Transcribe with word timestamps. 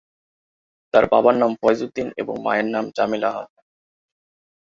তার 0.93 1.05
বাবার 1.11 1.35
নাম 1.37 1.51
ফয়েজ 1.61 1.79
উদ্দিন 1.85 2.07
এবং 2.21 2.35
মায়ের 2.45 2.67
নাম 2.73 2.85
জামিলা 2.97 3.29
আহমেদ। 3.31 3.65